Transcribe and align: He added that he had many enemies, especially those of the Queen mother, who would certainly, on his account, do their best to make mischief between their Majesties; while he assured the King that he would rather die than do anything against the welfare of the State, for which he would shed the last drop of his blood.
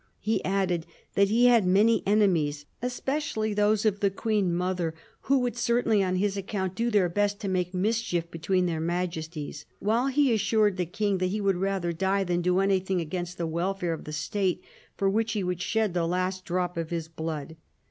He 0.19 0.43
added 0.43 0.87
that 1.13 1.29
he 1.29 1.45
had 1.45 1.63
many 1.63 2.01
enemies, 2.07 2.65
especially 2.81 3.53
those 3.53 3.85
of 3.85 3.99
the 3.99 4.09
Queen 4.09 4.51
mother, 4.51 4.95
who 5.29 5.37
would 5.37 5.55
certainly, 5.55 6.01
on 6.01 6.15
his 6.15 6.35
account, 6.35 6.73
do 6.73 6.89
their 6.89 7.07
best 7.07 7.39
to 7.41 7.47
make 7.47 7.71
mischief 7.71 8.31
between 8.31 8.65
their 8.65 8.79
Majesties; 8.79 9.63
while 9.77 10.07
he 10.07 10.33
assured 10.33 10.77
the 10.77 10.87
King 10.87 11.19
that 11.19 11.27
he 11.27 11.39
would 11.39 11.57
rather 11.57 11.93
die 11.93 12.23
than 12.23 12.41
do 12.41 12.61
anything 12.61 12.99
against 12.99 13.37
the 13.37 13.45
welfare 13.45 13.93
of 13.93 14.05
the 14.05 14.11
State, 14.11 14.63
for 14.97 15.07
which 15.07 15.33
he 15.33 15.43
would 15.43 15.61
shed 15.61 15.93
the 15.93 16.07
last 16.07 16.45
drop 16.45 16.77
of 16.77 16.89
his 16.89 17.07
blood. 17.07 17.55